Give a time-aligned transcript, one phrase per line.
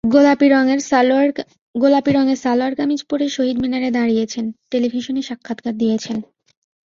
[0.03, 6.17] গোলাপি রঙের সালোয়ার কামিজ পরে শহীদ মিনারে দাঁড়িয়েছেন, টেলিভিশনে সাক্ষাৎকার দিয়েছেন।